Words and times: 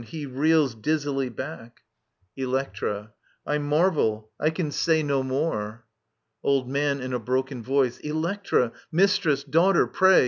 He 0.05 0.25
reels 0.25 0.73
Dizzily 0.73 1.29
back. 1.29 1.81
Electra. 2.35 3.13
I 3.45 3.59
marvel. 3.59 4.31
I 4.39 4.49
can 4.49 4.71
say 4.71 5.03
No 5.03 5.21
more. 5.21 5.85
Old 6.41 6.67
Man 6.67 6.99
(in 7.01 7.13
a 7.13 7.19
broken 7.19 7.61
voice). 7.61 7.99
Electra, 7.99 8.71
mistress, 8.91 9.43
daughter, 9.43 9.85
pray 9.85 10.19